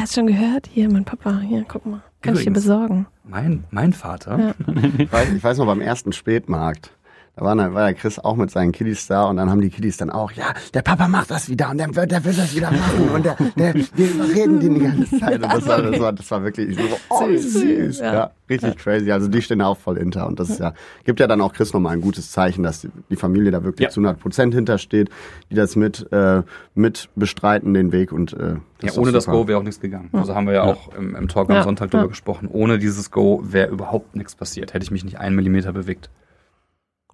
[0.00, 0.68] hast schon gehört?
[0.72, 2.02] Hier, mein Papa, hier, guck mal.
[2.22, 2.64] Kann ich dir Übrigens.
[2.64, 3.06] besorgen.
[3.24, 4.54] Mein, mein Vater, Ja.
[4.98, 6.90] Ich weiß, ich weiß noch beim ersten Spätmarkt.
[7.38, 9.98] Da war, war der Chris auch mit seinen Kiddies da und dann haben die Kiddies
[9.98, 12.70] dann auch, ja, der Papa macht das wieder und der, wird- der will das wieder
[12.70, 15.42] machen und der, der, wir überreden den die ganze Zeit.
[15.42, 17.98] Und das war, das war, das war wirklich so, oh, wie süß.
[17.98, 18.14] Ja.
[18.14, 18.30] Ja.
[18.48, 19.12] richtig crazy.
[19.12, 20.72] Also die stehen da auch voll hinter und das ist ja,
[21.04, 23.84] gibt ja dann auch Chris nochmal ein gutes Zeichen, dass die, die Familie da wirklich
[23.84, 23.90] Ja.
[23.90, 25.10] zu 100 Prozent hintersteht,
[25.50, 26.42] die das mit, äh,
[26.74, 29.26] mit bestreiten, den Weg und, äh, ja, ist ohne das.
[29.26, 30.08] Go wäre auch nichts gegangen.
[30.14, 32.08] Also haben wir ja, auch im, im Talk am Ja, Sonntag drüber ja.
[32.08, 32.48] gesprochen.
[32.50, 34.72] Ohne dieses Go wäre überhaupt nichts passiert.
[34.72, 36.08] Hätte ich mich nicht einen Millimeter bewegt.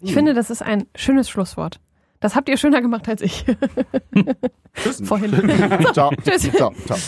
[0.02, 1.80] Ich finde, das ist ein schönes Schlusswort.
[2.20, 3.44] Das habt ihr schöner gemacht als ich.
[5.04, 5.32] Vorhin.
[5.92, 6.10] Ciao.
[6.24, 6.50] Tschüss.
[6.52, 6.72] Ciao.
[6.86, 6.98] Ciao.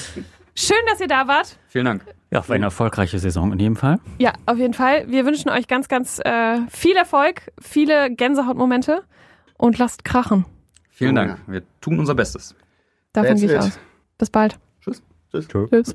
[0.56, 1.58] Schön, dass ihr da wart.
[1.68, 2.04] Vielen Dank.
[2.30, 3.98] Ja, auf eine erfolgreiche Saison in jedem Fall.
[4.18, 5.08] Ja, auf jeden Fall.
[5.08, 9.02] Wir wünschen euch ganz, ganz äh, viel Erfolg, viele Gänsehautmomente
[9.56, 10.44] und lasst krachen.
[10.90, 11.38] Vielen Oh, Dank.
[11.46, 12.54] Wir tun unser Bestes.
[13.12, 13.62] Davon That's gehe ich it.
[13.62, 13.78] aus.
[14.18, 14.58] Bis bald.
[14.80, 15.02] Tschüss.
[15.30, 15.94] Tschüss.